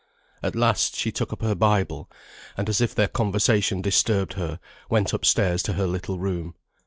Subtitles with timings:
[0.41, 2.09] At last she took up her Bible,
[2.57, 6.55] and as if their conversation disturbed her, went up stairs to her little room.